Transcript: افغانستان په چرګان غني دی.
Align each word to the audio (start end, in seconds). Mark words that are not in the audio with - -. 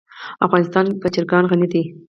افغانستان 0.45 0.85
په 1.01 1.07
چرګان 1.13 1.43
غني 1.49 1.67
دی. 1.73 1.83